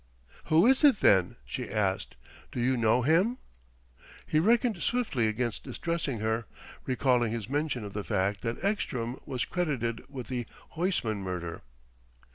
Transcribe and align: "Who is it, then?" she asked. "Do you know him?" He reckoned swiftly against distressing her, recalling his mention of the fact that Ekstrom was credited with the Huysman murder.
"Who 0.45 0.65
is 0.65 0.83
it, 0.83 1.01
then?" 1.01 1.35
she 1.45 1.69
asked. 1.69 2.15
"Do 2.51 2.59
you 2.59 2.75
know 2.75 3.03
him?" 3.03 3.37
He 4.25 4.39
reckoned 4.39 4.81
swiftly 4.81 5.27
against 5.27 5.63
distressing 5.63 6.21
her, 6.21 6.47
recalling 6.87 7.33
his 7.33 7.47
mention 7.47 7.83
of 7.83 7.93
the 7.93 8.03
fact 8.03 8.41
that 8.41 8.63
Ekstrom 8.63 9.19
was 9.27 9.45
credited 9.45 10.03
with 10.09 10.25
the 10.25 10.47
Huysman 10.75 11.17
murder. 11.21 11.61